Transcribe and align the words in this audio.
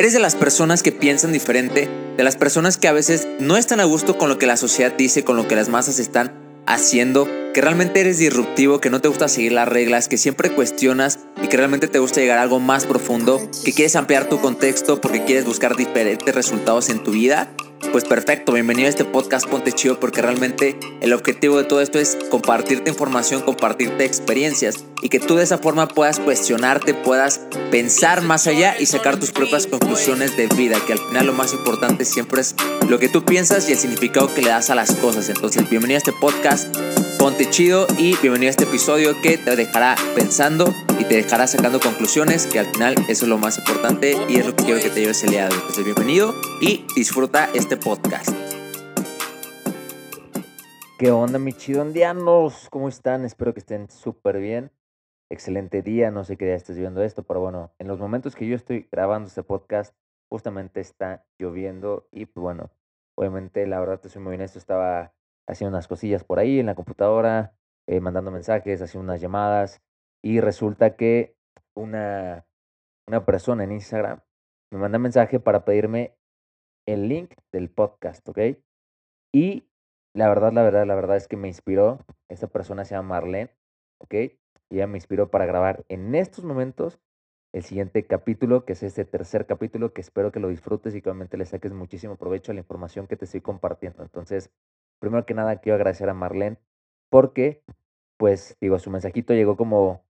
Eres 0.00 0.14
de 0.14 0.18
las 0.18 0.34
personas 0.34 0.82
que 0.82 0.92
piensan 0.92 1.30
diferente, 1.30 1.86
de 2.16 2.24
las 2.24 2.34
personas 2.34 2.78
que 2.78 2.88
a 2.88 2.92
veces 2.92 3.28
no 3.38 3.58
están 3.58 3.80
a 3.80 3.84
gusto 3.84 4.16
con 4.16 4.30
lo 4.30 4.38
que 4.38 4.46
la 4.46 4.56
sociedad 4.56 4.94
dice, 4.96 5.24
con 5.24 5.36
lo 5.36 5.46
que 5.46 5.56
las 5.56 5.68
masas 5.68 5.98
están 5.98 6.32
haciendo, 6.66 7.28
que 7.52 7.60
realmente 7.60 8.00
eres 8.00 8.18
disruptivo, 8.18 8.80
que 8.80 8.90
no 8.90 9.00
te 9.00 9.08
gusta 9.08 9.28
seguir 9.28 9.52
las 9.52 9.68
reglas, 9.68 10.08
que 10.08 10.18
siempre 10.18 10.50
cuestionas 10.50 11.18
y 11.42 11.48
que 11.48 11.56
realmente 11.56 11.88
te 11.88 11.98
gusta 11.98 12.20
llegar 12.20 12.38
a 12.38 12.42
algo 12.42 12.60
más 12.60 12.86
profundo, 12.86 13.40
que 13.64 13.72
quieres 13.72 13.96
ampliar 13.96 14.28
tu 14.28 14.40
contexto 14.40 15.00
porque 15.00 15.24
quieres 15.24 15.44
buscar 15.44 15.76
diferentes 15.76 16.34
resultados 16.34 16.88
en 16.90 17.02
tu 17.02 17.12
vida 17.12 17.52
pues 17.92 18.04
perfecto, 18.04 18.52
bienvenido 18.52 18.86
a 18.86 18.90
este 18.90 19.04
podcast 19.04 19.48
Ponte 19.48 19.72
Chido 19.72 19.98
porque 19.98 20.22
realmente 20.22 20.78
el 21.00 21.12
objetivo 21.12 21.56
de 21.58 21.64
todo 21.64 21.80
esto 21.80 21.98
es 21.98 22.16
compartirte 22.30 22.88
información, 22.88 23.42
compartirte 23.42 24.04
experiencias 24.04 24.84
y 25.02 25.08
que 25.08 25.18
tú 25.18 25.34
de 25.34 25.42
esa 25.42 25.58
forma 25.58 25.88
puedas 25.88 26.20
cuestionarte, 26.20 26.94
puedas 26.94 27.40
pensar 27.72 28.22
más 28.22 28.46
allá 28.46 28.76
y 28.78 28.86
sacar 28.86 29.18
tus 29.18 29.32
propias 29.32 29.66
conclusiones 29.66 30.36
de 30.36 30.46
vida, 30.48 30.78
que 30.86 30.92
al 30.92 31.00
final 31.00 31.26
lo 31.26 31.32
más 31.32 31.52
importante 31.52 32.04
siempre 32.04 32.42
es 32.42 32.54
lo 32.88 33.00
que 33.00 33.08
tú 33.08 33.24
piensas 33.24 33.68
y 33.68 33.72
el 33.72 33.78
significado 33.78 34.32
que 34.32 34.42
le 34.42 34.50
das 34.50 34.70
a 34.70 34.76
las 34.76 34.92
cosas. 34.92 35.28
Entonces, 35.28 35.68
bienvenido 35.68 35.96
a 35.96 35.98
este 35.98 36.12
podcast 36.12 36.76
Ponte 37.20 37.50
Chido 37.50 37.86
y 37.98 38.16
bienvenido 38.16 38.48
a 38.48 38.52
este 38.52 38.64
episodio 38.64 39.10
que 39.22 39.36
te 39.36 39.54
dejará 39.54 39.94
pensando 40.14 40.64
y 40.98 41.04
te 41.04 41.16
dejará 41.16 41.46
sacando 41.46 41.78
conclusiones, 41.78 42.46
que 42.46 42.58
al 42.58 42.64
final 42.64 42.94
eso 43.10 43.26
es 43.26 43.28
lo 43.28 43.36
más 43.36 43.58
importante 43.58 44.16
y 44.26 44.36
es 44.36 44.46
lo 44.46 44.56
que 44.56 44.64
quiero 44.64 44.80
que 44.80 44.88
te 44.88 45.00
lleves 45.00 45.22
el 45.24 45.32
día 45.32 45.46
de 45.46 45.48
hoy. 45.54 45.60
Entonces, 45.60 45.84
bienvenido 45.84 46.32
y 46.62 46.86
disfruta 46.96 47.50
este 47.52 47.76
podcast. 47.76 48.30
¿Qué 50.98 51.10
onda, 51.10 51.38
mis 51.38 51.58
chidondianos? 51.58 52.68
¿Cómo 52.70 52.88
están? 52.88 53.26
Espero 53.26 53.52
que 53.52 53.60
estén 53.60 53.90
súper 53.90 54.38
bien. 54.38 54.70
Excelente 55.28 55.82
día, 55.82 56.10
no 56.10 56.24
sé 56.24 56.38
qué 56.38 56.46
día 56.46 56.54
estés 56.54 56.78
viendo 56.78 57.02
esto, 57.02 57.22
pero 57.22 57.40
bueno, 57.40 57.70
en 57.78 57.86
los 57.86 57.98
momentos 57.98 58.34
que 58.34 58.46
yo 58.46 58.56
estoy 58.56 58.88
grabando 58.90 59.28
este 59.28 59.42
podcast, 59.42 59.94
justamente 60.30 60.80
está 60.80 61.26
lloviendo 61.38 62.08
y 62.12 62.24
pues 62.24 62.40
bueno, 62.40 62.70
obviamente 63.14 63.66
la 63.66 63.78
verdad 63.78 64.00
te 64.00 64.08
soy 64.08 64.22
muy 64.22 64.36
honesto, 64.36 64.58
estaba 64.58 65.12
haciendo 65.50 65.76
unas 65.76 65.88
cosillas 65.88 66.24
por 66.24 66.38
ahí 66.38 66.60
en 66.60 66.66
la 66.66 66.74
computadora, 66.74 67.54
eh, 67.88 68.00
mandando 68.00 68.30
mensajes, 68.30 68.80
haciendo 68.82 69.04
unas 69.04 69.20
llamadas 69.20 69.82
y 70.22 70.40
resulta 70.40 70.96
que 70.96 71.36
una, 71.74 72.46
una 73.08 73.24
persona 73.24 73.64
en 73.64 73.72
Instagram 73.72 74.20
me 74.72 74.78
manda 74.78 74.98
un 74.98 75.02
mensaje 75.02 75.40
para 75.40 75.64
pedirme 75.64 76.16
el 76.86 77.08
link 77.08 77.34
del 77.52 77.70
podcast, 77.70 78.26
¿ok? 78.28 78.38
Y 79.32 79.68
la 80.14 80.28
verdad, 80.28 80.52
la 80.52 80.62
verdad, 80.62 80.86
la 80.86 80.94
verdad 80.94 81.16
es 81.16 81.28
que 81.28 81.36
me 81.36 81.48
inspiró. 81.48 81.98
Esta 82.28 82.46
persona 82.46 82.84
se 82.84 82.94
llama 82.94 83.16
Marlene, 83.16 83.50
¿ok? 83.98 84.14
Y 84.14 84.76
ella 84.76 84.86
me 84.86 84.98
inspiró 84.98 85.30
para 85.30 85.46
grabar 85.46 85.84
en 85.88 86.14
estos 86.14 86.44
momentos 86.44 87.00
el 87.52 87.64
siguiente 87.64 88.06
capítulo, 88.06 88.64
que 88.64 88.74
es 88.74 88.82
este 88.82 89.04
tercer 89.04 89.46
capítulo, 89.46 89.92
que 89.92 90.00
espero 90.00 90.30
que 90.30 90.38
lo 90.40 90.48
disfrutes 90.48 90.94
y 90.94 91.02
que 91.02 91.10
obviamente 91.10 91.36
le 91.36 91.46
saques 91.46 91.72
muchísimo 91.72 92.16
provecho 92.16 92.52
a 92.52 92.54
la 92.54 92.60
información 92.60 93.08
que 93.08 93.16
te 93.16 93.24
estoy 93.24 93.40
compartiendo. 93.40 94.02
Entonces, 94.02 94.52
primero 95.00 95.26
que 95.26 95.34
nada, 95.34 95.56
quiero 95.56 95.76
agradecer 95.76 96.08
a 96.08 96.14
Marlene 96.14 96.58
porque, 97.10 97.62
pues, 98.16 98.56
digo, 98.60 98.78
su 98.78 98.90
mensajito 98.90 99.34
llegó 99.34 99.56
como 99.56 100.04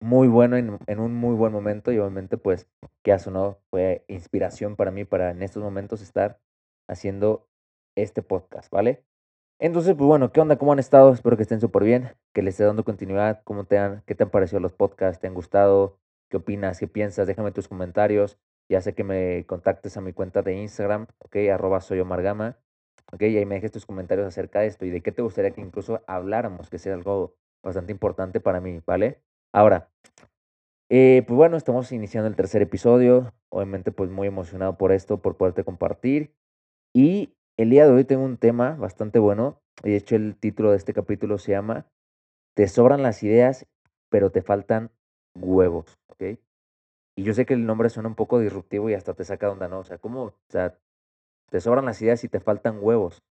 muy 0.00 0.28
bueno 0.28 0.56
en, 0.56 1.00
un 1.00 1.14
muy 1.14 1.34
buen 1.34 1.52
momento 1.52 1.92
y 1.92 1.98
obviamente 1.98 2.36
pues 2.36 2.68
que 3.02 3.12
hace 3.12 3.30
no 3.30 3.58
fue 3.70 4.04
inspiración 4.08 4.76
para 4.76 4.90
mí 4.90 5.04
para 5.04 5.30
en 5.30 5.42
estos 5.42 5.62
momentos 5.62 6.02
estar 6.02 6.38
haciendo 6.88 7.48
este 7.96 8.22
podcast, 8.22 8.70
¿vale? 8.70 9.04
Entonces, 9.58 9.94
pues 9.94 10.06
bueno, 10.06 10.32
¿qué 10.32 10.40
onda? 10.40 10.58
¿Cómo 10.58 10.72
han 10.72 10.78
estado? 10.78 11.12
Espero 11.12 11.36
que 11.36 11.44
estén 11.44 11.60
súper 11.60 11.82
bien, 11.84 12.14
que 12.34 12.42
les 12.42 12.54
esté 12.54 12.64
dando 12.64 12.84
continuidad, 12.84 13.42
¿cómo 13.44 13.64
te 13.64 13.78
han, 13.78 14.02
qué 14.06 14.14
te 14.14 14.24
han 14.24 14.30
parecido 14.30 14.60
los 14.60 14.74
podcasts? 14.74 15.18
¿Te 15.20 15.28
han 15.28 15.34
gustado? 15.34 15.98
¿Qué 16.28 16.36
opinas? 16.36 16.78
¿Qué 16.78 16.88
piensas? 16.88 17.26
Déjame 17.26 17.52
tus 17.52 17.68
comentarios. 17.68 18.38
Ya 18.68 18.80
sé 18.82 18.94
que 18.94 19.04
me 19.04 19.46
contactes 19.46 19.96
a 19.96 20.02
mi 20.02 20.12
cuenta 20.12 20.42
de 20.42 20.54
Instagram, 20.54 21.06
ok, 21.18 21.36
arroba 21.52 21.80
soy 21.80 22.00
ok, 23.12 23.22
y 23.22 23.36
ahí 23.36 23.46
me 23.46 23.56
dejes 23.56 23.72
tus 23.72 23.86
comentarios 23.86 24.26
acerca 24.26 24.60
de 24.60 24.66
esto 24.68 24.84
y 24.84 24.90
de 24.90 25.02
qué 25.02 25.12
te 25.12 25.22
gustaría 25.22 25.52
que 25.52 25.60
incluso 25.60 26.02
habláramos, 26.06 26.70
que 26.70 26.78
sea 26.78 26.94
algo 26.94 27.34
bastante 27.62 27.92
importante 27.92 28.40
para 28.40 28.60
mí, 28.60 28.80
¿vale? 28.86 29.20
Ahora, 29.52 29.88
eh, 30.88 31.24
pues 31.26 31.36
bueno, 31.36 31.56
estamos 31.56 31.90
iniciando 31.92 32.28
el 32.28 32.36
tercer 32.36 32.62
episodio. 32.62 33.32
Obviamente, 33.48 33.90
pues 33.92 34.10
muy 34.10 34.28
emocionado 34.28 34.76
por 34.78 34.92
esto, 34.92 35.20
por 35.20 35.36
poderte 35.36 35.64
compartir. 35.64 36.34
Y 36.94 37.34
el 37.56 37.70
día 37.70 37.86
de 37.86 37.92
hoy 37.92 38.04
tengo 38.04 38.24
un 38.24 38.38
tema 38.38 38.76
bastante 38.76 39.18
bueno. 39.18 39.60
Y 39.82 39.90
de 39.90 39.96
hecho, 39.96 40.16
el 40.16 40.36
título 40.36 40.70
de 40.70 40.76
este 40.76 40.92
capítulo 40.92 41.38
se 41.38 41.52
llama 41.52 41.86
Te 42.54 42.68
sobran 42.68 43.02
las 43.02 43.22
ideas, 43.22 43.66
pero 44.10 44.30
te 44.30 44.42
faltan 44.42 44.90
huevos. 45.34 45.98
¿Ok? 46.08 46.38
Y 47.18 47.22
yo 47.24 47.34
sé 47.34 47.46
que 47.46 47.54
el 47.54 47.66
nombre 47.66 47.88
suena 47.88 48.08
un 48.08 48.14
poco 48.14 48.38
disruptivo 48.38 48.90
y 48.90 48.94
hasta 48.94 49.14
te 49.14 49.24
saca 49.24 49.50
onda, 49.50 49.68
¿no? 49.68 49.80
O 49.80 49.84
sea, 49.84 49.98
¿cómo? 49.98 50.22
O 50.24 50.34
sea, 50.48 50.78
te 51.50 51.60
sobran 51.60 51.84
las 51.84 52.00
ideas 52.02 52.24
y 52.24 52.28
te 52.28 52.40
faltan 52.40 52.78
huevos. 52.80 53.22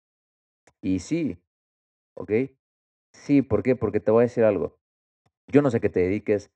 Y 0.81 1.01
sí, 1.01 1.39
¿ok? 2.15 2.33
Sí, 3.13 3.43
¿por 3.43 3.63
qué? 3.63 3.77
Porque 3.77 4.01
te 4.01 4.11
voy 4.11 4.23
a 4.23 4.27
decir 4.29 4.45
algo. 4.45 4.79
Yo 5.47 5.63
no 5.63 5.71
sé 5.71 5.81
qué 5.81 5.89
te 5.89 6.01
dediques, 6.01 6.51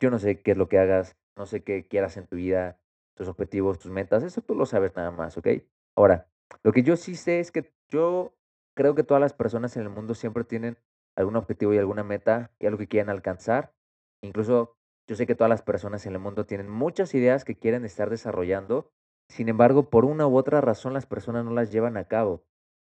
yo 0.00 0.10
no 0.10 0.18
sé 0.18 0.42
qué 0.42 0.52
es 0.52 0.56
lo 0.56 0.68
que 0.68 0.78
hagas, 0.78 1.16
no 1.36 1.46
sé 1.46 1.62
qué 1.62 1.86
quieras 1.86 2.16
en 2.16 2.26
tu 2.26 2.36
vida, 2.36 2.80
tus 3.14 3.28
objetivos, 3.28 3.78
tus 3.78 3.90
metas, 3.90 4.22
eso 4.22 4.40
tú 4.42 4.54
lo 4.54 4.66
sabes 4.66 4.94
nada 4.96 5.10
más, 5.10 5.36
¿ok? 5.36 5.48
Ahora, 5.96 6.28
lo 6.62 6.72
que 6.72 6.82
yo 6.82 6.96
sí 6.96 7.14
sé 7.14 7.40
es 7.40 7.52
que 7.52 7.72
yo 7.90 8.34
creo 8.74 8.94
que 8.94 9.04
todas 9.04 9.20
las 9.20 9.32
personas 9.32 9.76
en 9.76 9.82
el 9.82 9.90
mundo 9.90 10.14
siempre 10.14 10.44
tienen 10.44 10.78
algún 11.16 11.36
objetivo 11.36 11.74
y 11.74 11.78
alguna 11.78 12.04
meta 12.04 12.52
y 12.58 12.66
algo 12.66 12.78
que 12.78 12.88
quieren 12.88 13.10
alcanzar. 13.10 13.74
Incluso 14.22 14.76
yo 15.06 15.16
sé 15.16 15.26
que 15.26 15.34
todas 15.34 15.50
las 15.50 15.62
personas 15.62 16.06
en 16.06 16.14
el 16.14 16.18
mundo 16.18 16.46
tienen 16.46 16.68
muchas 16.68 17.14
ideas 17.14 17.44
que 17.44 17.56
quieren 17.56 17.84
estar 17.84 18.08
desarrollando, 18.08 18.90
sin 19.32 19.48
embargo, 19.48 19.88
por 19.88 20.04
una 20.04 20.26
u 20.26 20.36
otra 20.36 20.60
razón 20.60 20.92
las 20.92 21.06
personas 21.06 21.46
no 21.46 21.52
las 21.52 21.72
llevan 21.72 21.96
a 21.96 22.04
cabo, 22.04 22.44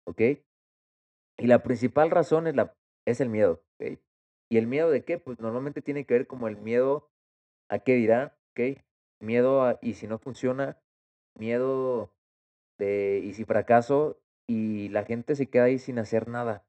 ¿ok? 0.05 0.21
Y 1.39 1.47
la 1.47 1.63
principal 1.63 2.11
razón 2.11 2.45
es, 2.45 2.55
la, 2.55 2.75
es 3.07 3.21
el 3.21 3.29
miedo, 3.29 3.63
¿ok? 3.79 3.97
¿Y 4.49 4.57
el 4.57 4.67
miedo 4.67 4.91
de 4.91 5.03
qué? 5.03 5.17
Pues 5.17 5.39
normalmente 5.39 5.81
tiene 5.81 6.05
que 6.05 6.13
ver 6.13 6.27
como 6.27 6.47
el 6.47 6.57
miedo 6.57 7.09
a 7.69 7.79
qué 7.79 7.95
dirá, 7.95 8.37
¿ok? 8.51 8.77
Miedo 9.19 9.63
a, 9.63 9.79
y 9.81 9.95
si 9.95 10.05
no 10.05 10.19
funciona, 10.19 10.79
miedo 11.35 12.13
de, 12.77 13.19
y 13.23 13.33
si 13.33 13.43
fracaso, 13.43 14.21
y 14.47 14.89
la 14.89 15.05
gente 15.05 15.35
se 15.35 15.49
queda 15.49 15.63
ahí 15.63 15.79
sin 15.79 15.97
hacer 15.97 16.27
nada. 16.27 16.67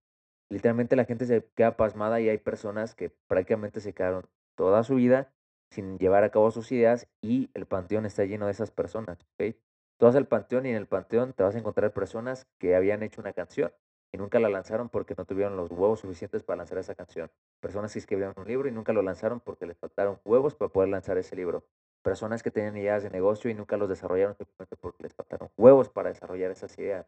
Literalmente 0.51 0.97
la 0.97 1.05
gente 1.05 1.27
se 1.27 1.45
queda 1.55 1.77
pasmada 1.77 2.23
y 2.23 2.31
hay 2.31 2.39
personas 2.39 2.95
que 2.95 3.11
prácticamente 3.11 3.81
se 3.81 3.93
quedaron 3.93 4.31
toda 4.57 4.83
su 4.83 4.95
vida 4.95 5.31
sin 5.71 5.99
llevar 5.99 6.25
a 6.25 6.31
cabo 6.31 6.51
sus 6.51 6.71
ideas 6.73 7.09
y 7.21 7.51
el 7.55 7.67
panteón 7.67 8.07
está 8.07 8.25
lleno 8.25 8.47
de 8.47 8.53
esas 8.53 8.71
personas, 8.71 9.19
¿ok? 9.35 9.55
Tú 9.99 10.07
vas 10.07 10.15
al 10.15 10.27
panteón 10.27 10.67
y 10.67 10.71
en 10.71 10.77
el 10.77 10.87
panteón 10.87 11.33
te 11.33 11.43
vas 11.43 11.55
a 11.55 11.59
encontrar 11.59 11.93
personas 11.93 12.47
que 12.59 12.77
habían 12.77 13.03
hecho 13.03 13.21
una 13.21 13.33
canción 13.33 13.73
y 14.13 14.17
nunca 14.17 14.39
la 14.39 14.49
lanzaron 14.49 14.89
porque 14.89 15.15
no 15.17 15.25
tuvieron 15.25 15.57
los 15.57 15.71
huevos 15.71 16.01
suficientes 16.01 16.43
para 16.43 16.59
lanzar 16.59 16.79
esa 16.79 16.95
canción. 16.95 17.31
Personas 17.61 17.93
que 17.93 17.99
escribieron 17.99 18.35
un 18.37 18.47
libro 18.47 18.69
y 18.69 18.73
nunca 18.73 18.93
lo 18.93 19.03
lanzaron 19.03 19.41
porque 19.41 19.67
les 19.67 19.77
faltaron 19.77 20.21
huevos 20.25 20.55
para 20.55 20.73
poder 20.73 20.89
lanzar 20.89 21.19
ese 21.19 21.37
libro. 21.37 21.65
Personas 22.03 22.43
que 22.43 22.51
tenían 22.51 22.77
ideas 22.77 23.03
de 23.03 23.11
negocio 23.11 23.51
y 23.51 23.55
nunca 23.55 23.77
los 23.77 23.89
desarrollaron 23.89 24.37
simplemente 24.37 24.77
porque 24.77 25.03
les 25.03 25.15
faltaron 25.15 25.51
huevos 25.57 25.91
para 25.91 26.09
desarrollar 26.09 26.51
esas 26.51 26.79
ideas. 26.79 27.07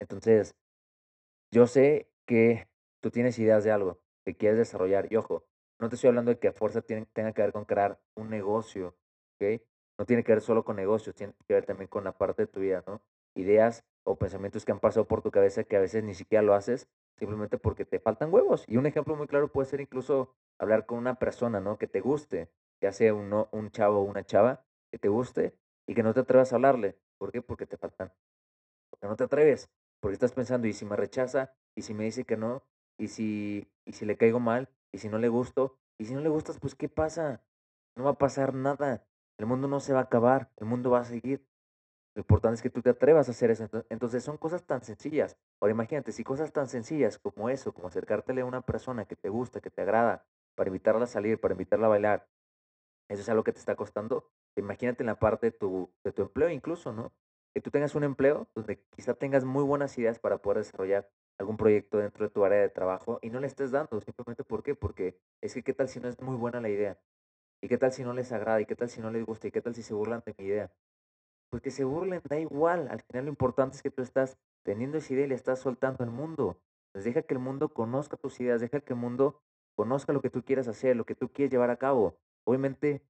Entonces, 0.00 0.56
yo 1.52 1.66
sé 1.66 2.10
que 2.26 2.66
tú 3.00 3.10
tienes 3.10 3.38
ideas 3.38 3.62
de 3.62 3.70
algo 3.70 4.00
que 4.24 4.34
quieres 4.34 4.58
desarrollar 4.58 5.06
y 5.12 5.16
ojo, 5.16 5.44
no 5.78 5.88
te 5.88 5.96
estoy 5.96 6.08
hablando 6.08 6.30
de 6.30 6.38
que 6.38 6.48
a 6.48 6.52
fuerza 6.52 6.82
tenga 6.82 7.32
que 7.32 7.42
ver 7.42 7.52
con 7.52 7.64
crear 7.64 8.00
un 8.14 8.30
negocio, 8.30 8.96
¿ok? 9.34 9.60
No 9.98 10.06
tiene 10.06 10.24
que 10.24 10.32
ver 10.32 10.40
solo 10.40 10.64
con 10.64 10.76
negocios, 10.76 11.14
tiene 11.14 11.34
que 11.46 11.54
ver 11.54 11.66
también 11.66 11.88
con 11.88 12.04
la 12.04 12.12
parte 12.12 12.42
de 12.42 12.46
tu 12.46 12.60
vida, 12.60 12.82
¿no? 12.86 13.02
Ideas 13.34 13.84
o 14.04 14.16
pensamientos 14.16 14.64
que 14.64 14.72
han 14.72 14.80
pasado 14.80 15.06
por 15.06 15.22
tu 15.22 15.30
cabeza 15.30 15.64
que 15.64 15.76
a 15.76 15.80
veces 15.80 16.04
ni 16.04 16.14
siquiera 16.14 16.42
lo 16.42 16.54
haces 16.54 16.88
simplemente 17.18 17.58
porque 17.58 17.84
te 17.84 17.98
faltan 17.98 18.32
huevos. 18.32 18.64
Y 18.68 18.76
un 18.76 18.86
ejemplo 18.86 19.16
muy 19.16 19.26
claro 19.26 19.48
puede 19.48 19.68
ser 19.68 19.80
incluso 19.80 20.34
hablar 20.58 20.86
con 20.86 20.98
una 20.98 21.18
persona, 21.18 21.60
¿no? 21.60 21.78
Que 21.78 21.86
te 21.86 22.00
guste, 22.00 22.50
ya 22.80 22.92
sea 22.92 23.14
un, 23.14 23.46
un 23.50 23.70
chavo 23.70 24.00
o 24.00 24.02
una 24.02 24.24
chava, 24.24 24.64
que 24.90 24.98
te 24.98 25.08
guste 25.08 25.54
y 25.86 25.94
que 25.94 26.02
no 26.02 26.14
te 26.14 26.20
atrevas 26.20 26.52
a 26.52 26.56
hablarle. 26.56 26.98
¿Por 27.18 27.32
qué? 27.32 27.42
Porque 27.42 27.66
te 27.66 27.76
faltan. 27.76 28.12
Porque 28.90 29.06
no 29.06 29.16
te 29.16 29.24
atreves. 29.24 29.70
Porque 30.00 30.14
estás 30.14 30.32
pensando, 30.32 30.66
¿y 30.66 30.72
si 30.72 30.84
me 30.84 30.96
rechaza? 30.96 31.54
¿Y 31.74 31.82
si 31.82 31.94
me 31.94 32.04
dice 32.04 32.24
que 32.24 32.36
no? 32.36 32.62
¿Y 32.98 33.08
si, 33.08 33.68
y 33.84 33.92
si 33.92 34.04
le 34.06 34.16
caigo 34.16 34.40
mal? 34.40 34.68
¿Y 34.96 34.98
si 34.98 35.10
no 35.10 35.18
le 35.18 35.28
gusto? 35.28 35.76
¿Y 35.98 36.06
si 36.06 36.14
no 36.14 36.22
le 36.22 36.30
gustas, 36.30 36.58
pues 36.58 36.74
qué 36.74 36.88
pasa? 36.88 37.44
No 37.96 38.04
va 38.04 38.12
a 38.12 38.18
pasar 38.18 38.54
nada. 38.54 39.06
El 39.36 39.44
mundo 39.44 39.68
no 39.68 39.78
se 39.78 39.92
va 39.92 39.98
a 39.98 40.04
acabar. 40.04 40.50
El 40.56 40.68
mundo 40.68 40.88
va 40.88 41.00
a 41.00 41.04
seguir. 41.04 41.46
Lo 42.14 42.20
importante 42.20 42.54
es 42.54 42.62
que 42.62 42.70
tú 42.70 42.80
te 42.80 42.88
atrevas 42.88 43.28
a 43.28 43.32
hacer 43.32 43.50
eso. 43.50 43.68
Entonces 43.90 44.24
son 44.24 44.38
cosas 44.38 44.64
tan 44.64 44.82
sencillas. 44.82 45.36
Ahora 45.60 45.72
imagínate, 45.72 46.12
si 46.12 46.24
cosas 46.24 46.50
tan 46.50 46.66
sencillas 46.66 47.18
como 47.18 47.50
eso, 47.50 47.74
como 47.74 47.88
acercártele 47.88 48.40
a 48.40 48.46
una 48.46 48.62
persona 48.62 49.04
que 49.04 49.16
te 49.16 49.28
gusta, 49.28 49.60
que 49.60 49.68
te 49.68 49.82
agrada, 49.82 50.24
para 50.54 50.68
invitarla 50.68 51.04
a 51.04 51.06
salir, 51.06 51.38
para 51.38 51.52
invitarla 51.52 51.88
a 51.88 51.90
bailar, 51.90 52.30
eso 53.10 53.20
es 53.20 53.28
algo 53.28 53.44
que 53.44 53.52
te 53.52 53.58
está 53.58 53.76
costando. 53.76 54.30
Imagínate 54.56 55.02
en 55.02 55.08
la 55.08 55.18
parte 55.18 55.50
de 55.50 55.58
tu, 55.58 55.92
de 56.04 56.12
tu 56.12 56.22
empleo 56.22 56.48
incluso, 56.48 56.94
¿no? 56.94 57.12
Que 57.52 57.60
tú 57.60 57.70
tengas 57.70 57.94
un 57.94 58.04
empleo 58.04 58.48
donde 58.54 58.82
quizá 58.96 59.12
tengas 59.12 59.44
muy 59.44 59.62
buenas 59.62 59.98
ideas 59.98 60.18
para 60.18 60.38
poder 60.38 60.56
desarrollar 60.56 61.10
algún 61.38 61.56
proyecto 61.56 61.98
dentro 61.98 62.26
de 62.26 62.30
tu 62.30 62.44
área 62.44 62.60
de 62.60 62.68
trabajo 62.68 63.18
y 63.22 63.30
no 63.30 63.40
le 63.40 63.46
estés 63.46 63.70
dando. 63.70 64.00
Simplemente. 64.00 64.44
Porque 64.44 65.18
es 65.40 65.54
que 65.54 65.62
qué 65.62 65.72
tal 65.74 65.88
si 65.88 66.00
no 66.00 66.08
es 66.08 66.20
muy 66.20 66.36
buena 66.36 66.60
la 66.60 66.68
idea. 66.68 66.98
¿Y 67.62 67.68
qué 67.68 67.78
tal 67.78 67.92
si 67.92 68.04
no 68.04 68.12
les 68.12 68.32
agrada? 68.32 68.60
¿Y 68.60 68.66
qué 68.66 68.76
tal 68.76 68.88
si 68.88 69.00
no 69.00 69.10
les 69.10 69.24
gusta? 69.24 69.48
¿Y 69.48 69.50
qué 69.50 69.62
tal 69.62 69.74
si 69.74 69.82
se 69.82 69.94
burlan 69.94 70.22
de 70.24 70.34
mi 70.38 70.44
idea? 70.44 70.70
Pues 71.50 71.62
que 71.62 71.70
se 71.70 71.84
burlen, 71.84 72.20
da 72.28 72.38
igual. 72.38 72.88
Al 72.88 73.00
final 73.02 73.24
lo 73.26 73.30
importante 73.30 73.76
es 73.76 73.82
que 73.82 73.90
tú 73.90 74.02
estás 74.02 74.36
teniendo 74.64 74.98
esa 74.98 75.12
idea 75.14 75.26
y 75.26 75.28
le 75.28 75.34
estás 75.34 75.60
soltando 75.60 76.04
al 76.04 76.10
mundo. 76.10 76.60
Pues 76.92 77.04
deja 77.04 77.22
que 77.22 77.34
el 77.34 77.40
mundo 77.40 77.68
conozca 77.68 78.16
tus 78.16 78.40
ideas, 78.40 78.60
deja 78.60 78.80
que 78.80 78.92
el 78.92 78.98
mundo 78.98 79.40
conozca 79.76 80.12
lo 80.12 80.20
que 80.20 80.30
tú 80.30 80.42
quieres 80.42 80.68
hacer, 80.68 80.96
lo 80.96 81.04
que 81.04 81.14
tú 81.14 81.30
quieres 81.30 81.52
llevar 81.52 81.70
a 81.70 81.76
cabo. 81.76 82.18
Obviamente, 82.44 83.02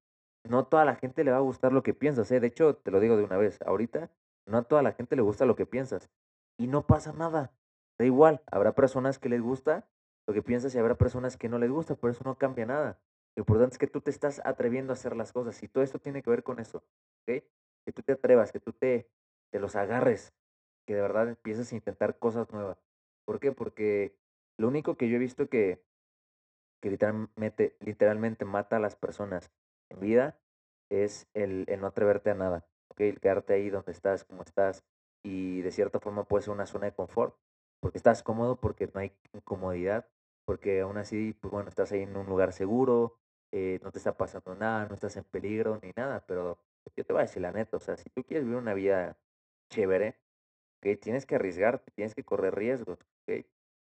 no 0.45 0.67
toda 0.67 0.85
la 0.85 0.97
gente 0.97 1.25
le 1.25 1.31
va 1.31 1.39
a 1.39 1.41
gustar 1.41 1.73
lo 1.73 1.83
que 1.83 1.95
piensas, 1.95 2.31
¿eh? 2.31 2.41
De 2.41 2.49
hecho, 2.49 2.77
te 2.77 2.91
lo 2.91 3.01
digo 3.01 3.17
de 3.17 3.25
una 3.25 3.37
vez, 3.37 3.61
ahorita 3.63 4.11
no 4.47 4.59
a 4.59 4.63
toda 4.63 4.83
la 4.83 4.93
gente 4.93 5.17
le 5.17 5.23
gusta 5.23 5.45
lo 5.45 5.57
que 5.57 5.67
piensas. 5.67 6.11
Y 6.59 6.69
no 6.69 6.87
pasa 6.87 7.13
nada. 7.13 7.53
Da 7.99 8.05
igual, 8.05 8.43
habrá 8.47 8.75
personas 8.75 9.19
que 9.19 9.29
les 9.29 9.41
gusta 9.41 9.89
lo 10.27 10.35
que 10.35 10.43
piensas 10.43 10.75
y 10.75 10.79
habrá 10.79 10.97
personas 10.97 11.37
que 11.37 11.49
no 11.49 11.59
les 11.59 11.71
gusta, 11.71 11.95
por 11.95 12.11
eso 12.11 12.25
no 12.25 12.37
cambia 12.37 12.67
nada. 12.67 13.01
Lo 13.37 13.43
importante 13.43 13.75
es 13.75 13.79
que 13.79 13.87
tú 13.87 14.01
te 14.01 14.11
estás 14.11 14.41
atreviendo 14.45 14.93
a 14.93 14.95
hacer 14.95 15.15
las 15.15 15.33
cosas 15.33 15.63
y 15.63 15.69
todo 15.69 15.85
esto 15.85 15.99
tiene 15.99 16.23
que 16.23 16.31
ver 16.31 16.43
con 16.43 16.59
eso. 16.59 16.83
Que 17.25 17.47
tú 17.95 18.03
te 18.03 18.13
atrevas, 18.13 18.51
que 18.51 18.61
tú 18.61 18.73
te, 18.73 19.09
te 19.53 19.61
los 19.61 19.77
agarres, 19.77 20.35
que 20.87 20.95
de 20.95 21.03
verdad 21.03 21.29
empieces 21.29 21.73
a 21.73 21.77
intentar 21.77 22.19
cosas 22.19 22.51
nuevas. 22.51 22.83
¿Por 23.25 23.39
qué? 23.39 23.53
Porque 23.53 24.17
lo 24.59 24.69
único 24.69 24.97
que 24.97 25.09
yo 25.09 25.17
he 25.17 25.21
visto 25.21 25.49
que, 25.49 25.85
que 26.81 26.91
literalmente, 26.91 27.77
literalmente 27.81 28.45
mata 28.45 28.77
a 28.77 28.81
las 28.81 28.97
personas 28.97 29.53
en 29.91 30.01
vida 30.01 30.39
es 30.91 31.29
el, 31.35 31.65
el 31.69 31.81
no 31.81 31.89
atreverte 31.89 32.31
a 32.31 32.35
nada, 32.35 32.67
¿ok? 32.89 33.01
El 33.01 33.21
quedarte 33.21 33.55
ahí 33.55 33.71
donde 33.71 33.93
estás, 33.93 34.25
como 34.25 34.43
estás, 34.43 34.85
y 35.23 35.61
de 35.63 35.73
cierta 35.73 36.01
forma 36.01 36.25
puede 36.25 36.43
ser 36.43 36.55
una 36.55 36.67
zona 36.67 36.87
de 36.87 36.95
confort, 36.95 37.37
porque 37.81 37.99
estás 37.99 38.23
cómodo, 38.23 38.57
porque 38.57 38.91
no 38.93 39.01
hay 39.01 39.13
incomodidad, 39.33 40.09
porque 40.45 40.81
aún 40.81 40.99
así, 40.99 41.35
pues 41.41 41.53
bueno, 41.53 41.69
estás 41.69 41.93
ahí 41.93 42.03
en 42.03 42.17
un 42.17 42.27
lugar 42.27 42.53
seguro, 42.53 43.19
eh, 43.53 43.81
no 43.83 43.93
te 43.93 43.99
está 43.99 44.17
pasando 44.17 44.55
nada, 44.55 44.87
no 44.87 44.95
estás 44.95 45.17
en 45.17 45.25
peligro 45.25 45.79
ni 45.83 45.93
nada, 45.97 46.25
pero 46.27 46.59
yo 46.97 47.05
te 47.05 47.13
voy 47.13 47.21
a 47.21 47.27
decir 47.27 47.43
la 47.43 47.53
neta, 47.53 47.77
o 47.77 47.81
sea, 47.81 47.97
si 47.97 48.11
tú 48.11 48.25
quieres 48.25 48.45
vivir 48.45 48.59
una 48.59 48.75
vida 48.75 49.19
chévere, 49.71 50.17
¿ok? 50.79 51.01
Tienes 51.01 51.27
que 51.27 51.37
arriesgarte, 51.37 51.91
tienes 51.93 52.15
que 52.15 52.25
correr 52.25 52.55
riesgos. 52.55 52.99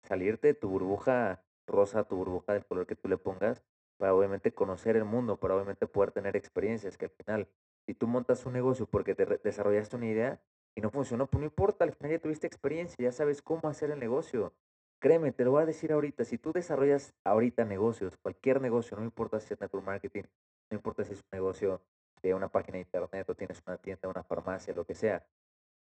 Salirte 0.03 0.47
de 0.47 0.53
tu 0.53 0.69
burbuja 0.69 1.43
rosa, 1.67 2.03
tu 2.05 2.15
burbuja 2.15 2.53
del 2.53 2.65
color 2.65 2.87
que 2.87 2.95
tú 2.95 3.07
le 3.09 3.17
pongas, 3.17 3.61
para 3.97 4.13
obviamente 4.13 4.53
conocer 4.53 4.95
el 4.95 5.03
mundo, 5.03 5.37
para 5.37 5.55
obviamente 5.55 5.85
poder 5.87 6.11
tener 6.11 6.35
experiencias, 6.35 6.97
que 6.97 7.05
al 7.05 7.11
final, 7.11 7.47
si 7.85 7.93
tú 7.93 8.07
montas 8.07 8.45
un 8.45 8.53
negocio 8.53 8.85
porque 8.87 9.13
te 9.13 9.25
desarrollaste 9.25 9.97
una 9.97 10.07
idea 10.07 10.41
y 10.79 10.81
no 10.81 10.91
funcionó, 10.91 11.27
pues 11.27 11.39
no 11.41 11.45
importa, 11.45 11.83
al 11.83 11.91
final 11.91 12.13
ya 12.13 12.19
tuviste 12.19 12.47
experiencia, 12.47 12.95
ya 12.97 13.11
sabes 13.11 13.41
cómo 13.41 13.67
hacer 13.67 13.91
el 13.91 13.99
negocio. 13.99 14.53
Créeme, 14.99 15.33
te 15.33 15.43
lo 15.43 15.51
voy 15.51 15.63
a 15.63 15.65
decir 15.65 15.91
ahorita, 15.91 16.23
si 16.23 16.37
tú 16.37 16.53
desarrollas 16.53 17.13
ahorita 17.25 17.65
negocios, 17.65 18.15
cualquier 18.15 18.61
negocio, 18.61 18.95
no 18.95 19.03
importa 19.03 19.41
si 19.41 19.53
es 19.53 19.59
network 19.59 19.85
marketing, 19.85 20.23
no 20.69 20.77
importa 20.77 21.03
si 21.03 21.11
es 21.11 21.19
un 21.19 21.29
negocio 21.33 21.81
de 22.21 22.33
una 22.33 22.47
página 22.47 22.75
de 22.75 22.83
internet 22.83 23.29
o 23.29 23.35
tienes 23.35 23.61
una 23.67 23.75
tienda, 23.75 24.07
una 24.07 24.23
farmacia, 24.23 24.73
lo 24.73 24.85
que 24.85 24.95
sea, 24.95 25.27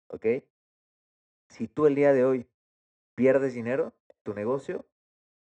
¿ok? 0.07 0.25
Si 1.49 1.67
tú 1.67 1.85
el 1.85 1.93
día 1.93 2.11
de 2.11 2.25
hoy 2.25 2.47
pierdes 3.13 3.53
dinero 3.53 3.93
tu 4.23 4.33
negocio, 4.33 4.87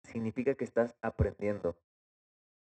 significa 0.02 0.56
que 0.56 0.64
estás 0.64 0.94
aprendiendo. 1.00 1.74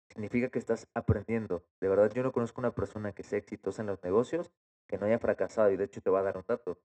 Significa 0.10 0.50
que 0.50 0.58
estás 0.58 0.88
aprendiendo. 0.96 1.64
De 1.80 1.88
verdad, 1.88 2.12
yo 2.12 2.24
no 2.24 2.32
conozco 2.32 2.62
una 2.62 2.74
persona 2.74 3.14
que 3.14 3.22
sea 3.22 3.38
exitosa 3.38 3.84
en 3.84 3.88
los 3.90 4.02
negocios 4.04 4.52
que 4.88 4.98
no 4.98 5.06
haya 5.06 5.20
fracasado. 5.20 5.72
Y 5.72 5.78
de 5.78 5.86
hecho 5.86 6.02
te 6.02 6.10
voy 6.10 6.20
a 6.20 6.24
dar 6.24 6.38
un 6.38 6.46
dato. 6.48 6.80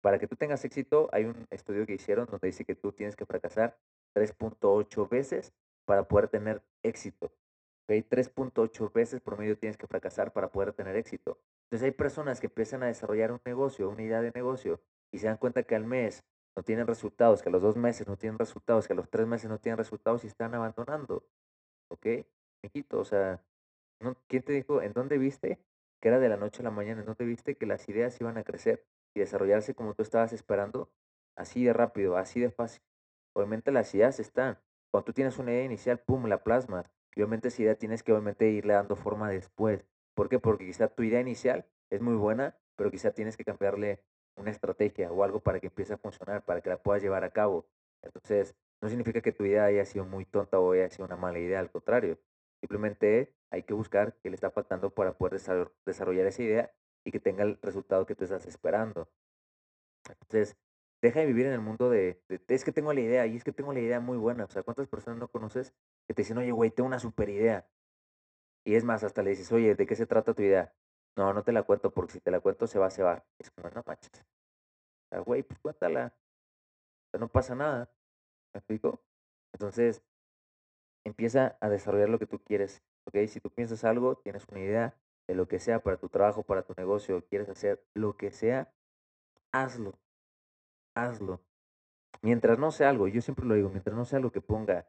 Para 0.00 0.18
que 0.18 0.26
tú 0.26 0.36
tengas 0.36 0.64
éxito, 0.64 1.08
hay 1.12 1.26
un 1.26 1.46
estudio 1.50 1.86
que 1.86 1.94
hicieron 1.94 2.26
donde 2.26 2.48
dice 2.48 2.64
que 2.64 2.74
tú 2.74 2.92
tienes 2.92 3.16
que 3.16 3.26
fracasar 3.26 3.78
3.8 4.14 5.08
veces 5.08 5.52
para 5.84 6.04
poder 6.04 6.28
tener 6.28 6.62
éxito. 6.82 7.26
¿ok? 7.26 7.90
3.8 8.08 8.92
veces 8.92 9.20
promedio 9.20 9.58
tienes 9.58 9.76
que 9.76 9.86
fracasar 9.86 10.32
para 10.32 10.50
poder 10.50 10.72
tener 10.72 10.96
éxito. 10.96 11.38
Entonces 11.64 11.86
hay 11.86 11.92
personas 11.92 12.40
que 12.40 12.46
empiezan 12.46 12.82
a 12.82 12.86
desarrollar 12.86 13.32
un 13.32 13.40
negocio, 13.44 13.90
una 13.90 14.02
idea 14.02 14.22
de 14.22 14.32
negocio, 14.32 14.80
y 15.12 15.18
se 15.18 15.26
dan 15.26 15.36
cuenta 15.36 15.62
que 15.64 15.74
al 15.74 15.84
mes 15.84 16.24
no 16.56 16.62
tienen 16.62 16.86
resultados, 16.86 17.42
que 17.42 17.48
a 17.50 17.52
los 17.52 17.62
dos 17.62 17.76
meses 17.76 18.08
no 18.08 18.16
tienen 18.16 18.38
resultados, 18.38 18.86
que 18.86 18.94
a 18.94 18.96
los 18.96 19.10
tres 19.10 19.26
meses 19.26 19.50
no 19.50 19.58
tienen 19.58 19.78
resultados 19.78 20.24
y 20.24 20.28
están 20.28 20.54
abandonando. 20.54 21.24
¿Ok? 21.88 22.06
Mijito, 22.62 23.00
o 23.00 23.04
sea. 23.04 23.42
¿quién 24.28 24.42
te 24.42 24.52
dijo? 24.52 24.80
¿En 24.82 24.92
dónde 24.94 25.18
viste 25.18 25.58
que 26.00 26.08
era 26.08 26.18
de 26.18 26.28
la 26.28 26.36
noche 26.36 26.62
a 26.62 26.64
la 26.64 26.70
mañana? 26.70 27.00
¿En 27.00 27.06
dónde 27.06 27.24
viste 27.24 27.56
que 27.56 27.66
las 27.66 27.88
ideas 27.88 28.20
iban 28.20 28.38
a 28.38 28.44
crecer? 28.44 28.86
y 29.14 29.20
desarrollarse 29.20 29.74
como 29.74 29.94
tú 29.94 30.02
estabas 30.02 30.32
esperando, 30.32 30.90
así 31.36 31.64
de 31.64 31.72
rápido, 31.72 32.16
así 32.16 32.40
de 32.40 32.50
fácil. 32.50 32.82
Obviamente 33.34 33.72
las 33.72 33.94
ideas 33.94 34.20
están. 34.20 34.58
Cuando 34.90 35.06
tú 35.06 35.12
tienes 35.12 35.38
una 35.38 35.52
idea 35.52 35.64
inicial, 35.64 36.00
pum, 36.00 36.26
la 36.26 36.42
plasmas. 36.42 36.90
Y 37.14 37.22
obviamente 37.22 37.48
esa 37.48 37.62
idea 37.62 37.74
tienes 37.76 38.02
que 38.02 38.12
obviamente 38.12 38.48
irle 38.50 38.74
dando 38.74 38.96
forma 38.96 39.28
después. 39.30 39.84
¿Por 40.14 40.28
qué? 40.28 40.38
Porque 40.38 40.66
quizá 40.66 40.88
tu 40.88 41.02
idea 41.02 41.20
inicial 41.20 41.66
es 41.90 42.00
muy 42.00 42.14
buena, 42.14 42.56
pero 42.76 42.90
quizá 42.90 43.12
tienes 43.12 43.36
que 43.36 43.44
cambiarle 43.44 44.02
una 44.36 44.50
estrategia 44.50 45.10
o 45.10 45.24
algo 45.24 45.40
para 45.40 45.60
que 45.60 45.66
empiece 45.66 45.94
a 45.94 45.98
funcionar, 45.98 46.44
para 46.44 46.60
que 46.60 46.70
la 46.70 46.82
puedas 46.82 47.02
llevar 47.02 47.24
a 47.24 47.30
cabo. 47.30 47.66
Entonces, 48.02 48.54
no 48.80 48.88
significa 48.88 49.20
que 49.20 49.32
tu 49.32 49.44
idea 49.44 49.64
haya 49.64 49.84
sido 49.84 50.04
muy 50.04 50.24
tonta 50.24 50.58
o 50.58 50.72
haya 50.72 50.88
sido 50.88 51.04
una 51.04 51.16
mala 51.16 51.38
idea, 51.38 51.60
al 51.60 51.70
contrario. 51.70 52.18
Simplemente 52.60 53.34
hay 53.50 53.62
que 53.64 53.74
buscar 53.74 54.16
qué 54.22 54.30
le 54.30 54.34
está 54.34 54.50
faltando 54.50 54.90
para 54.90 55.16
poder 55.16 55.40
desarrollar 55.84 56.26
esa 56.26 56.42
idea 56.42 56.72
y 57.04 57.10
que 57.10 57.20
tenga 57.20 57.42
el 57.42 57.58
resultado 57.60 58.06
que 58.06 58.14
tú 58.14 58.24
estás 58.24 58.46
esperando. 58.46 59.08
Entonces, 60.08 60.56
deja 61.02 61.20
de 61.20 61.26
vivir 61.26 61.46
en 61.46 61.52
el 61.52 61.60
mundo 61.60 61.90
de, 61.90 62.22
es 62.28 62.64
que 62.64 62.72
tengo 62.72 62.92
la 62.92 63.00
idea 63.00 63.26
y 63.26 63.36
es 63.36 63.44
que 63.44 63.52
tengo 63.52 63.72
la 63.72 63.80
idea 63.80 64.00
muy 64.00 64.18
buena. 64.18 64.44
O 64.44 64.48
sea, 64.48 64.62
¿cuántas 64.62 64.88
personas 64.88 65.18
no 65.18 65.28
conoces 65.28 65.74
que 66.06 66.14
te 66.14 66.22
dicen, 66.22 66.38
oye, 66.38 66.52
güey, 66.52 66.70
tengo 66.70 66.86
una 66.86 66.98
super 66.98 67.28
idea? 67.28 67.68
Y 68.64 68.74
es 68.74 68.84
más, 68.84 69.02
hasta 69.04 69.22
le 69.22 69.30
dices, 69.30 69.50
oye, 69.52 69.74
¿de 69.74 69.86
qué 69.86 69.96
se 69.96 70.06
trata 70.06 70.34
tu 70.34 70.42
idea? 70.42 70.74
No, 71.16 71.32
no 71.32 71.42
te 71.42 71.52
la 71.52 71.62
cuento 71.62 71.92
porque 71.92 72.12
si 72.14 72.20
te 72.20 72.30
la 72.30 72.40
cuento 72.40 72.66
se 72.66 72.78
va, 72.78 72.90
se 72.90 73.02
va. 73.02 73.24
Es 73.38 73.50
como, 73.50 73.70
no 73.70 73.82
manches. 73.86 74.20
O 74.20 75.08
sea, 75.08 75.20
güey, 75.20 75.42
pues 75.42 75.58
cuéntala. 75.60 76.14
O 77.06 77.10
sea, 77.10 77.20
no 77.20 77.28
pasa 77.28 77.54
nada. 77.54 77.90
¿Me 78.52 78.58
explico? 78.58 79.02
Entonces, 79.52 80.02
empieza 81.04 81.56
a 81.60 81.68
desarrollar 81.68 82.08
lo 82.08 82.18
que 82.18 82.26
tú 82.26 82.38
quieres. 82.40 82.82
¿Ok? 83.04 83.16
Si 83.28 83.40
tú 83.40 83.50
piensas 83.50 83.84
algo, 83.84 84.16
tienes 84.16 84.46
una 84.48 84.60
idea, 84.60 84.94
de 85.30 85.36
lo 85.36 85.46
que 85.46 85.60
sea, 85.60 85.80
para 85.80 85.96
tu 85.96 86.08
trabajo, 86.08 86.42
para 86.42 86.62
tu 86.64 86.74
negocio, 86.76 87.24
quieres 87.28 87.48
hacer 87.48 87.80
lo 87.94 88.16
que 88.16 88.32
sea, 88.32 88.72
hazlo. 89.52 89.96
Hazlo. 90.96 91.40
Mientras 92.20 92.58
no 92.58 92.72
sea 92.72 92.90
algo, 92.90 93.06
yo 93.06 93.20
siempre 93.22 93.46
lo 93.46 93.54
digo, 93.54 93.70
mientras 93.70 93.96
no 93.96 94.04
sea 94.04 94.16
algo 94.16 94.32
que 94.32 94.40
ponga 94.40 94.88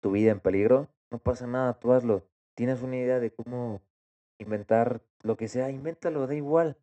tu 0.00 0.12
vida 0.12 0.30
en 0.30 0.38
peligro, 0.38 0.88
no 1.10 1.18
pasa 1.18 1.48
nada, 1.48 1.80
tú 1.80 1.92
hazlo. 1.92 2.22
Tienes 2.54 2.80
una 2.82 2.96
idea 2.96 3.18
de 3.18 3.32
cómo 3.32 3.82
inventar 4.38 5.02
lo 5.22 5.36
que 5.36 5.48
sea, 5.48 5.70
invéntalo, 5.70 6.28
da 6.28 6.36
igual. 6.36 6.76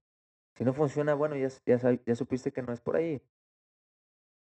Si 0.55 0.65
no 0.65 0.73
funciona, 0.73 1.13
bueno, 1.13 1.37
ya, 1.37 1.47
ya, 1.65 1.77
ya 2.05 2.15
supiste 2.15 2.51
que 2.51 2.63
no 2.63 2.73
es 2.73 2.81
por 2.81 2.97
ahí. 2.97 3.21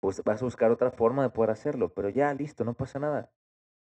Pues 0.00 0.24
vas 0.24 0.40
a 0.40 0.46
buscar 0.46 0.70
otra 0.70 0.90
forma 0.90 1.22
de 1.24 1.30
poder 1.30 1.50
hacerlo, 1.50 1.92
pero 1.92 2.08
ya, 2.08 2.32
listo, 2.32 2.64
no 2.64 2.72
pasa 2.72 2.98
nada. 2.98 3.30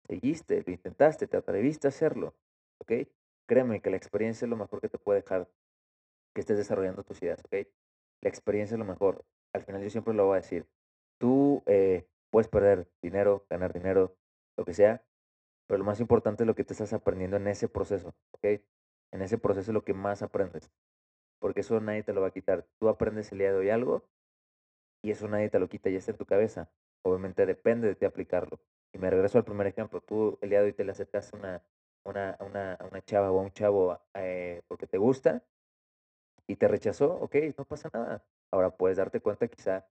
Seguiste, 0.07 0.63
lo 0.67 0.73
intentaste, 0.73 1.27
te 1.27 1.37
atreviste 1.37 1.87
a 1.87 1.91
hacerlo, 1.91 2.35
¿ok? 2.79 3.09
Créeme 3.47 3.81
que 3.81 3.91
la 3.91 3.97
experiencia 3.97 4.45
es 4.45 4.51
lo 4.51 4.57
mejor 4.57 4.81
que 4.81 4.89
te 4.89 4.99
puede 4.99 5.23
dejar 5.23 5.49
que 6.35 6.41
estés 6.41 6.59
desarrollando 6.59 7.05
tus 7.05 7.23
ideas, 7.23 7.43
¿ok? 7.45 7.67
La 8.21 8.29
experiencia 8.29 8.75
es 8.75 8.79
lo 8.79 8.85
mejor. 8.85 9.25
Al 9.53 9.63
final 9.63 9.83
yo 9.83 9.91
siempre 9.91 10.15
lo 10.15 10.27
voy 10.27 10.35
a 10.35 10.41
decir. 10.41 10.67
Tú 11.19 11.63
eh, 11.67 12.07
puedes 12.31 12.49
perder 12.49 12.89
dinero, 13.01 13.47
ganar 13.49 13.73
dinero, 13.73 14.17
lo 14.57 14.65
que 14.65 14.75
sea, 14.75 15.03
pero 15.67 15.79
lo 15.79 15.85
más 15.85 16.01
importante 16.01 16.43
es 16.43 16.47
lo 16.47 16.55
que 16.55 16.65
te 16.65 16.73
estás 16.75 16.93
aprendiendo 16.93 17.37
en 17.37 17.49
ese 17.49 17.69
proceso, 17.69 18.15
¿ok? 18.33 18.61
En 19.13 19.23
ese 19.23 19.39
proceso 19.39 19.71
es 19.71 19.75
lo 19.75 19.85
que 19.85 19.95
más 19.95 20.23
aprendes, 20.23 20.71
porque 21.39 21.61
eso 21.61 21.81
nadie 21.81 22.03
te 22.03 22.13
lo 22.13 22.21
va 22.21 22.29
a 22.29 22.33
quitar. 22.33 22.67
Tú 22.79 22.89
aprendes 22.89 23.33
el 23.33 23.39
día 23.39 23.53
de 23.53 23.59
hoy 23.59 23.71
algo 23.71 24.05
y 25.03 25.13
eso 25.13 25.29
nadie 25.29 25.51
te 25.51 25.59
lo 25.59 25.69
quita, 25.69 25.91
ya 25.91 25.99
está 25.99 26.11
en 26.11 26.19
tu 26.19 26.27
cabeza. 26.27 26.71
Obviamente 27.03 27.47
depende 27.47 27.89
de 27.89 27.95
ti 27.95 28.07
aplicarlo. 28.07 28.59
Y 28.95 28.99
me 28.99 29.11
regreso 29.11 29.39
al 29.39 29.45
primer 29.45 29.67
ejemplo. 29.67 30.01
Tú 30.01 30.39
el 30.41 30.51
día 30.51 30.61
de 30.61 30.67
hoy 30.67 30.73
te 30.73 30.85
le 30.85 30.93
acercaste 30.93 31.37
una, 31.37 31.63
una, 32.05 32.37
una, 32.41 32.79
una 32.89 33.03
chava 33.03 33.33
o 33.33 33.41
a 33.41 33.43
un 33.43 33.51
chavo 33.51 34.01
eh, 34.15 34.63
porque 34.69 34.87
te 34.87 34.99
gusta 34.99 35.43
y 36.47 36.57
te 36.57 36.69
rechazó, 36.69 37.13
ok, 37.15 37.35
no 37.59 37.65
pasa 37.65 37.91
nada. 37.93 38.25
Ahora 38.53 38.71
puedes 38.71 38.97
darte 38.99 39.21
cuenta, 39.21 39.49
quizá 39.49 39.85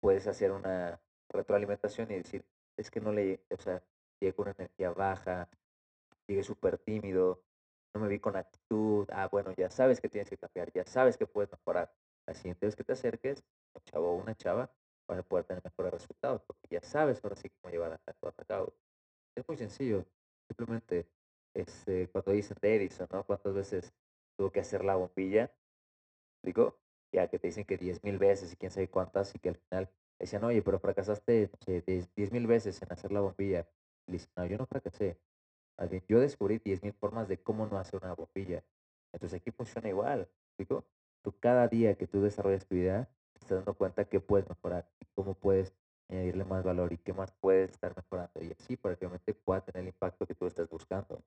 puedes 0.00 0.26
hacer 0.26 0.50
una 0.50 1.00
retroalimentación 1.28 2.10
y 2.10 2.16
decir, 2.16 2.44
es 2.76 2.90
que 2.90 3.00
no 3.00 3.12
le, 3.12 3.44
o 3.50 3.58
sea, 3.58 3.82
llegué 4.20 4.34
con 4.34 4.46
una 4.48 4.56
energía 4.58 4.90
baja, 4.90 5.48
llegué 6.26 6.42
súper 6.42 6.78
tímido, 6.78 7.42
no 7.94 8.00
me 8.00 8.08
vi 8.08 8.18
con 8.18 8.36
actitud, 8.36 9.08
ah, 9.12 9.28
bueno, 9.30 9.52
ya 9.56 9.70
sabes 9.70 10.00
que 10.00 10.08
tienes 10.08 10.28
que 10.30 10.38
cambiar, 10.38 10.72
ya 10.72 10.84
sabes 10.84 11.16
que 11.16 11.26
puedes 11.26 11.50
mejorar. 11.52 11.92
La 12.26 12.34
siguiente 12.34 12.66
vez 12.66 12.74
que 12.74 12.82
te 12.82 12.92
acerques, 12.94 13.44
un 13.74 13.82
chavo 13.84 14.10
o 14.10 14.16
una 14.16 14.34
chava, 14.34 14.70
vas 15.06 15.18
a 15.18 15.22
poder 15.22 15.44
tener 15.44 15.62
mejores 15.64 15.92
resultados, 15.92 16.42
porque 16.42 16.66
ya 16.70 16.80
sabes 16.82 17.22
ahora 17.22 17.36
sí 17.36 17.50
cómo 17.50 17.72
llevar 17.72 17.92
a, 17.92 18.00
a 18.10 18.44
cabo. 18.44 18.74
Es 19.34 19.46
muy 19.46 19.56
sencillo, 19.56 20.04
simplemente 20.48 21.06
este, 21.54 22.08
cuando 22.08 22.32
dicen 22.32 22.56
de 22.60 22.76
Edison, 22.76 23.08
¿no? 23.10 23.24
¿Cuántas 23.24 23.54
veces 23.54 23.94
tuvo 24.36 24.50
que 24.50 24.60
hacer 24.60 24.84
la 24.84 24.96
bombilla? 24.96 25.50
Digo, 26.42 26.78
ya 27.12 27.28
que 27.28 27.38
te 27.38 27.48
dicen 27.48 27.64
que 27.64 27.76
diez 27.76 28.02
mil 28.04 28.18
veces 28.18 28.52
y 28.52 28.56
quién 28.56 28.70
sabe 28.70 28.88
cuántas, 28.88 29.34
y 29.34 29.38
que 29.38 29.50
al 29.50 29.56
final 29.56 29.90
decían, 30.18 30.44
oye, 30.44 30.62
pero 30.62 30.78
fracasaste 30.78 31.50
diez 32.14 32.32
mil 32.32 32.46
veces 32.46 32.80
en 32.82 32.92
hacer 32.92 33.12
la 33.12 33.20
bombilla. 33.20 33.66
Y 34.06 34.12
dicen, 34.12 34.30
no, 34.36 34.46
yo 34.46 34.58
no 34.58 34.66
fracasé. 34.66 35.18
yo 36.08 36.20
descubrí 36.20 36.58
10.000 36.58 36.94
formas 36.94 37.28
de 37.28 37.42
cómo 37.42 37.66
no 37.66 37.78
hacer 37.78 38.00
una 38.02 38.14
bombilla. 38.14 38.64
Entonces 39.12 39.40
aquí 39.40 39.50
funciona 39.50 39.88
igual. 39.88 40.28
¿explico? 40.48 40.86
Tú 41.22 41.34
cada 41.40 41.68
día 41.68 41.96
que 41.96 42.06
tú 42.06 42.22
desarrollas 42.22 42.66
tu 42.66 42.76
idea, 42.76 43.08
estás 43.40 43.58
dando 43.58 43.74
cuenta 43.74 44.04
que 44.04 44.20
puedes 44.20 44.48
mejorar 44.48 44.88
cómo 45.14 45.34
puedes 45.34 45.72
añadirle 46.08 46.44
más 46.44 46.62
valor 46.64 46.92
y 46.92 46.98
qué 46.98 47.12
más 47.12 47.32
puedes 47.32 47.70
estar 47.70 47.94
mejorando. 47.96 48.42
Y 48.42 48.52
así 48.52 48.76
para 48.76 48.94
que 48.96 49.00
realmente 49.00 49.34
pueda 49.34 49.60
tener 49.60 49.82
el 49.82 49.88
impacto 49.88 50.26
que 50.26 50.34
tú 50.34 50.46
estás 50.46 50.68
buscando. 50.68 51.22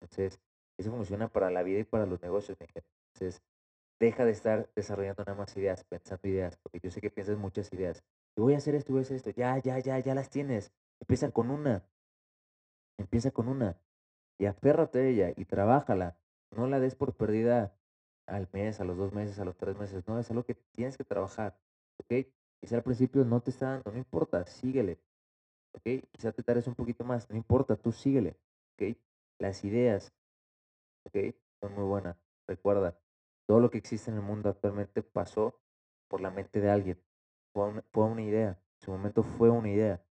Entonces, 0.00 0.40
eso 0.78 0.90
funciona 0.90 1.28
para 1.28 1.50
la 1.50 1.62
vida 1.62 1.80
y 1.80 1.84
para 1.84 2.06
los 2.06 2.20
negocios, 2.22 2.58
Entonces, 2.60 3.42
deja 4.00 4.24
de 4.24 4.32
estar 4.32 4.68
desarrollando 4.74 5.24
nada 5.24 5.38
más 5.38 5.56
ideas, 5.56 5.84
pensando 5.84 6.28
ideas, 6.28 6.56
porque 6.56 6.80
yo 6.80 6.90
sé 6.90 7.00
que 7.00 7.10
piensas 7.10 7.38
muchas 7.38 7.72
ideas. 7.72 8.02
Y 8.36 8.40
voy 8.40 8.54
a 8.54 8.58
hacer 8.58 8.74
esto, 8.74 8.92
voy 8.92 9.00
a 9.00 9.02
hacer 9.02 9.16
esto. 9.16 9.30
Ya, 9.30 9.58
ya, 9.58 9.78
ya, 9.78 9.98
ya 9.98 10.14
las 10.14 10.30
tienes. 10.30 10.72
Empieza 11.00 11.30
con 11.30 11.50
una. 11.50 11.84
Empieza 12.98 13.30
con 13.30 13.48
una. 13.48 13.76
Y 14.38 14.46
aférrate 14.46 14.98
a 15.00 15.04
ella 15.04 15.32
y 15.36 15.44
trabájala. 15.44 16.16
No 16.50 16.66
la 16.66 16.80
des 16.80 16.94
por 16.94 17.14
perdida 17.14 17.74
al 18.32 18.48
mes, 18.52 18.80
a 18.80 18.84
los 18.84 18.96
dos 18.96 19.12
meses, 19.12 19.38
a 19.38 19.44
los 19.44 19.56
tres 19.56 19.78
meses. 19.78 20.06
No, 20.08 20.18
es 20.18 20.30
algo 20.30 20.44
que 20.44 20.54
tienes 20.54 20.96
que 20.96 21.04
trabajar. 21.04 21.58
¿Ok? 21.98 22.26
Quizá 22.60 22.76
al 22.76 22.82
principio 22.82 23.24
no 23.24 23.40
te 23.42 23.50
está 23.50 23.70
dando, 23.70 23.92
no 23.92 23.98
importa, 23.98 24.46
síguele. 24.46 24.98
¿Ok? 25.74 26.04
Quizá 26.10 26.32
te 26.32 26.42
tardes 26.42 26.66
un 26.66 26.74
poquito 26.74 27.04
más, 27.04 27.28
no 27.30 27.36
importa, 27.36 27.76
tú 27.76 27.92
síguele. 27.92 28.36
¿Ok? 28.74 28.96
Las 29.38 29.64
ideas, 29.64 30.12
¿ok? 31.04 31.34
Son 31.60 31.74
muy 31.74 31.84
buenas. 31.84 32.16
Recuerda, 32.46 32.98
todo 33.46 33.60
lo 33.60 33.70
que 33.70 33.78
existe 33.78 34.10
en 34.10 34.16
el 34.16 34.22
mundo 34.22 34.48
actualmente 34.48 35.02
pasó 35.02 35.60
por 36.08 36.20
la 36.20 36.30
mente 36.30 36.60
de 36.60 36.70
alguien. 36.70 36.98
Fue 37.52 37.68
una, 37.68 37.82
fue 37.92 38.04
una 38.04 38.22
idea. 38.22 38.50
En 38.50 38.84
su 38.84 38.90
momento 38.92 39.22
fue 39.22 39.50
una 39.50 39.70
idea. 39.70 40.02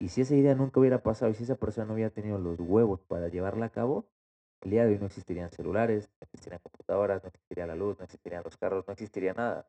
Y 0.00 0.08
si 0.08 0.22
esa 0.22 0.34
idea 0.34 0.54
nunca 0.54 0.80
hubiera 0.80 1.02
pasado 1.02 1.30
y 1.30 1.34
si 1.34 1.44
esa 1.44 1.56
persona 1.56 1.86
no 1.86 1.94
hubiera 1.94 2.10
tenido 2.10 2.38
los 2.38 2.58
huevos 2.60 3.00
para 3.02 3.28
llevarla 3.28 3.66
a 3.66 3.70
cabo, 3.70 4.08
el 4.64 4.70
día 4.70 4.84
de 4.84 4.92
hoy 4.92 4.98
no 4.98 5.06
existirían 5.06 5.50
celulares, 5.50 6.10
no 6.20 6.24
existirían 6.24 6.60
computadoras, 6.62 7.22
no 7.22 7.28
existiría 7.28 7.66
la 7.66 7.74
luz, 7.74 7.98
no 7.98 8.04
existirían 8.04 8.42
los 8.42 8.56
carros, 8.56 8.84
no 8.86 8.92
existiría 8.92 9.34
nada. 9.34 9.68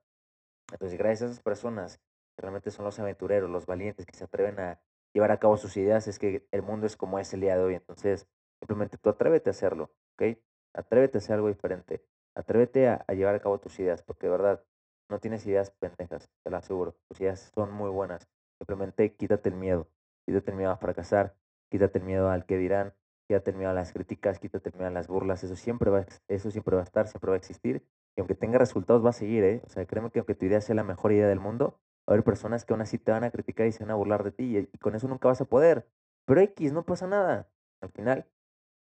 Entonces, 0.71 0.97
gracias 0.97 1.21
a 1.21 1.25
esas 1.33 1.43
personas 1.43 1.99
que 2.35 2.41
realmente 2.41 2.71
son 2.71 2.85
los 2.85 2.99
aventureros, 2.99 3.49
los 3.49 3.65
valientes 3.65 4.05
que 4.05 4.15
se 4.15 4.23
atreven 4.23 4.59
a 4.59 4.79
llevar 5.13 5.31
a 5.31 5.39
cabo 5.39 5.57
sus 5.57 5.75
ideas, 5.77 6.07
es 6.07 6.17
que 6.17 6.47
el 6.51 6.61
mundo 6.61 6.87
es 6.87 6.95
como 6.95 7.19
es 7.19 7.33
el 7.33 7.41
día 7.41 7.57
de 7.57 7.63
hoy. 7.63 7.75
Entonces, 7.75 8.27
simplemente 8.59 8.97
tú 8.97 9.09
atrévete 9.09 9.49
a 9.49 9.51
hacerlo, 9.51 9.91
¿ok? 10.13 10.37
Atrévete 10.73 11.17
a 11.17 11.19
hacer 11.19 11.35
algo 11.35 11.49
diferente. 11.49 12.03
Atrévete 12.33 12.87
a, 12.87 13.05
a 13.07 13.13
llevar 13.13 13.35
a 13.35 13.39
cabo 13.39 13.59
tus 13.59 13.77
ideas, 13.79 14.01
porque 14.01 14.27
de 14.27 14.31
verdad, 14.31 14.63
no 15.09 15.19
tienes 15.19 15.45
ideas 15.45 15.71
pendejas, 15.71 16.29
te 16.43 16.49
lo 16.49 16.57
aseguro. 16.57 16.95
Tus 17.07 17.21
ideas 17.21 17.51
son 17.53 17.71
muy 17.71 17.89
buenas. 17.89 18.27
Simplemente 18.57 19.13
quítate 19.15 19.49
el 19.49 19.55
miedo. 19.55 19.87
Quítate 20.25 20.51
el 20.51 20.57
miedo 20.57 20.71
a 20.71 20.77
fracasar, 20.77 21.35
quítate 21.69 21.99
el 21.99 22.05
miedo 22.05 22.29
al 22.29 22.45
que 22.45 22.57
dirán, 22.57 22.95
quítate 23.27 23.51
el 23.51 23.57
miedo 23.57 23.71
a 23.71 23.73
las 23.73 23.91
críticas, 23.93 24.39
quítate 24.39 24.69
el 24.69 24.75
miedo 24.75 24.87
a 24.87 24.91
las 24.91 25.07
burlas. 25.07 25.43
Eso 25.43 25.55
siempre 25.55 25.89
va, 25.89 26.05
eso 26.27 26.51
siempre 26.51 26.75
va 26.75 26.81
a 26.81 26.85
estar, 26.85 27.07
siempre 27.07 27.29
va 27.29 27.35
a 27.35 27.37
existir. 27.37 27.83
Y 28.15 28.21
aunque 28.21 28.35
tenga 28.35 28.57
resultados, 28.57 29.03
va 29.03 29.09
a 29.09 29.13
seguir, 29.13 29.43
¿eh? 29.43 29.61
O 29.65 29.69
sea, 29.69 29.85
créeme 29.85 30.11
que 30.11 30.19
aunque 30.19 30.35
tu 30.35 30.45
idea 30.45 30.61
sea 30.61 30.75
la 30.75 30.83
mejor 30.83 31.11
idea 31.11 31.27
del 31.27 31.39
mundo, 31.39 31.79
va 32.07 32.11
a 32.11 32.13
haber 32.13 32.23
personas 32.23 32.65
que 32.65 32.73
aún 32.73 32.81
así 32.81 32.97
te 32.97 33.11
van 33.11 33.23
a 33.23 33.31
criticar 33.31 33.67
y 33.67 33.71
se 33.71 33.83
van 33.83 33.91
a 33.91 33.95
burlar 33.95 34.23
de 34.23 34.31
ti. 34.31 34.57
Y, 34.57 34.77
con 34.77 34.95
eso 34.95 35.07
nunca 35.07 35.27
vas 35.27 35.41
a 35.41 35.45
poder. 35.45 35.87
Pero 36.25 36.41
X, 36.41 36.73
no 36.73 36.85
pasa 36.85 37.07
nada. 37.07 37.49
Al 37.81 37.89
final, 37.89 38.25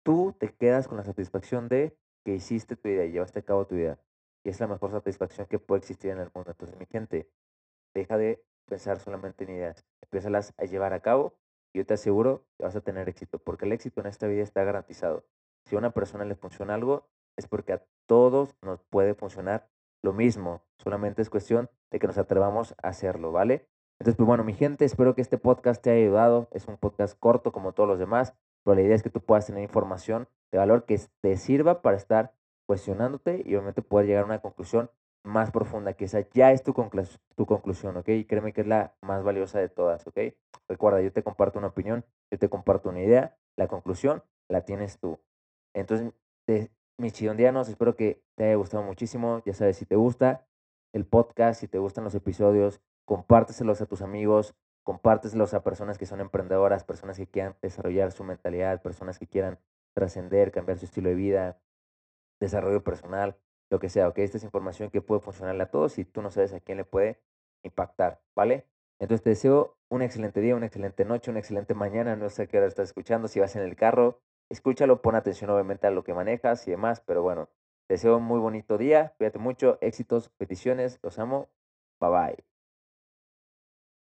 tú 0.03 0.35
te 0.39 0.53
quedas 0.55 0.89
con 0.89 0.99
la 0.99 1.05
satisfacción 1.05 1.69
de 1.69 1.97
que 2.25 2.35
hiciste 2.35 2.77
tu 2.77 2.89
idea 2.89 3.07
y 3.07 3.13
llevaste 3.13 3.41
a 3.41 3.43
cabo 3.43 3.67
tu 3.67 3.77
idea. 3.77 3.99
Y 4.45 4.51
es 4.51 4.61
la 4.61 4.67
mejor 4.67 4.91
satisfacción 4.91 5.47
que 5.47 5.59
puede 5.59 5.81
existir 5.81 6.11
en 6.11 6.19
el 6.19 6.31
mundo. 6.35 6.51
Entonces, 6.51 6.79
mi 6.79 6.87
gente, 6.87 7.29
deja 7.95 8.19
de 8.19 8.43
pensar 8.67 8.99
solamente 9.01 9.45
en 9.45 9.51
ideas. 9.51 9.85
Empiézalas 10.03 10.55
a 10.59 10.65
llevar 10.65 10.93
a 10.93 11.01
cabo 11.01 11.35
yo 11.77 11.87
te 11.87 11.95
aseguro 11.95 12.45
que 12.57 12.65
vas 12.65 12.77
a 12.77 12.81
tener 12.81 13.09
éxito, 13.09 13.39
porque 13.39 13.67
el 13.67 13.73
éxito 13.73 14.01
en 14.01 14.07
esta 14.07 14.27
vida 14.27 14.43
está 14.43 14.65
garantizado. 14.65 15.25
Si 15.67 15.77
a 15.77 15.79
una 15.79 15.91
persona 15.91 16.25
le 16.25 16.35
funciona 16.35 16.75
algo, 16.75 17.09
es 17.37 17.47
porque 17.47 17.75
a 17.75 17.83
todos 18.07 18.57
nos 18.63 18.83
puede 18.85 19.15
funcionar 19.15 19.69
lo 20.03 20.13
mismo. 20.13 20.63
Solamente 20.79 21.23
es 21.23 21.31
cuestión 21.31 21.69
de 21.91 21.99
que 21.99 22.07
nos 22.07 22.19
atrevamos 22.19 22.75
a 22.83 22.89
hacerlo, 22.89 23.33
¿vale? 23.33 23.69
Entonces, 23.99 24.17
pues 24.17 24.27
bueno, 24.27 24.45
mi 24.45 24.53
gente, 24.53 24.85
espero 24.85 25.15
que 25.15 25.23
este 25.23 25.39
podcast 25.39 25.83
te 25.83 25.91
haya 25.91 26.03
ayudado. 26.03 26.49
Es 26.53 26.67
un 26.67 26.77
podcast 26.77 27.19
corto 27.19 27.53
como 27.53 27.73
todos 27.73 27.89
los 27.89 27.99
demás, 27.99 28.35
pero 28.65 28.75
la 28.75 28.83
idea 28.83 28.95
es 28.95 29.03
que 29.03 29.11
tú 29.11 29.21
puedas 29.21 29.47
tener 29.47 29.63
información 29.63 30.29
de 30.53 30.59
valor 30.59 30.85
que 30.85 31.01
te 31.21 31.37
sirva 31.37 31.83
para 31.83 31.97
estar 31.97 32.35
cuestionándote 32.67 33.43
y 33.45 33.55
obviamente 33.55 33.83
poder 33.83 34.07
llegar 34.07 34.23
a 34.23 34.27
una 34.27 34.41
conclusión 34.41 34.91
más 35.27 35.51
profunda, 35.51 35.95
que 35.95 36.07
esa 36.07 36.21
ya 36.33 36.53
es 36.53 36.63
tu, 36.63 36.73
tu 37.35 37.47
conclusión, 37.47 37.97
¿ok? 37.97 38.09
Y 38.09 38.25
créeme 38.25 38.53
que 38.53 38.63
es 38.63 38.67
la 38.67 38.95
más 39.03 39.25
valiosa 39.25 39.59
de 39.59 39.69
todas, 39.69 40.07
¿ok? 40.07 40.19
Recuerda, 40.69 41.03
yo 41.03 41.13
te 41.13 41.23
comparto 41.23 41.59
una 41.59 41.69
opinión, 41.69 42.05
yo 42.31 42.39
te 42.39 42.49
comparto 42.49 42.89
una 42.89 43.03
idea, 43.03 43.37
la 43.57 43.69
conclusión 43.69 44.23
la 44.49 44.63
tienes 44.63 44.99
tú. 44.99 45.19
Entonces, 45.75 46.13
mis 46.99 47.13
chidondianos, 47.13 47.69
espero 47.69 47.97
que 47.97 48.23
te 48.37 48.45
haya 48.45 48.55
gustado 48.55 48.83
muchísimo. 48.83 49.43
Ya 49.45 49.53
sabes, 49.53 49.77
si 49.77 49.85
te 49.85 49.97
gusta 49.97 50.47
el 50.93 51.05
podcast, 51.05 51.61
si 51.61 51.69
te 51.69 51.79
gustan 51.79 52.05
los 52.05 52.15
episodios, 52.15 52.81
compárteselos 53.05 53.81
a 53.81 53.87
tus 53.87 54.03
amigos, 54.03 54.55
compárteselos 54.85 55.55
a 55.55 55.63
personas 55.63 55.99
que 55.99 56.07
son 56.07 56.21
emprendedoras, 56.21 56.85
personas 56.85 57.19
que 57.19 57.27
quieran 57.27 57.57
desarrollar 57.61 58.13
su 58.13 58.25
mentalidad, 58.25 58.81
personas 58.81 59.19
que 59.19 59.27
quieran 59.27 59.59
trascender, 59.95 60.53
cambiar 60.53 60.79
su 60.79 60.85
estilo 60.85 61.09
de 61.09 61.17
vida, 61.17 61.61
desarrollo 62.41 62.85
personal 62.85 63.37
lo 63.71 63.79
que 63.79 63.89
sea, 63.89 64.09
¿ok? 64.09 64.19
Esta 64.19 64.39
es 64.39 64.45
información 64.45 64.91
que 64.91 65.01
puede 65.03 65.21
funcionarle 65.21 65.63
a 65.65 65.71
todos 65.71 65.99
y 65.99 66.05
tú 66.05 66.23
no 66.23 66.31
sabes 66.31 66.53
a 66.53 66.61
quién 66.61 66.79
le 66.79 66.85
puede 66.85 67.21
impactar, 67.63 68.21
¿vale? 68.35 68.67
Entonces 68.99 69.23
te 69.23 69.31
deseo 69.31 69.77
un 69.89 70.03
excelente 70.03 70.41
día, 70.41 70.57
una 70.57 70.67
excelente 70.67 71.05
noche, 71.05 71.31
una 71.31 71.41
excelente 71.41 71.75
mañana, 71.75 72.17
no 72.17 72.31
sé 72.31 72.49
qué 72.49 72.59
hora 72.59 72.67
estás 72.67 72.89
escuchando, 72.89 73.29
si 73.29 73.41
vas 73.41 73.57
en 73.57 73.63
el 73.63 73.77
carro, 73.77 74.21
escúchalo, 74.51 75.03
pon 75.03 75.17
atención 75.17 75.51
obviamente 75.51 75.87
a 75.87 75.91
lo 75.91 76.05
que 76.05 76.15
manejas 76.15 76.67
y 76.67 76.71
demás, 76.71 77.01
pero 77.01 77.23
bueno, 77.23 77.49
te 77.87 77.95
deseo 77.95 78.17
un 78.17 78.25
muy 78.25 78.41
bonito 78.41 78.79
día, 78.79 79.15
cuídate 79.19 79.39
mucho, 79.39 79.79
éxitos, 79.81 80.31
peticiones, 80.31 80.99
los 81.03 81.19
amo, 81.19 81.49
bye 82.01 82.11
bye. 82.11 82.56